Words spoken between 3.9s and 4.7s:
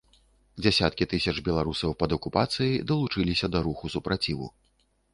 супраціву.